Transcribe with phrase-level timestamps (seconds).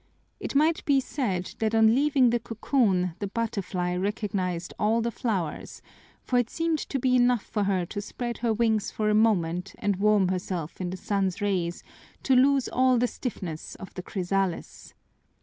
[0.39, 5.83] It might be said that on leaving the cocoon the butterfly recognized all the flowers,
[6.23, 9.75] for it seemed to be enough for her to spread her wings for a moment
[9.77, 11.83] and warm herself in the sun's rays
[12.23, 14.95] to lose all the stiffness of the chrysalis.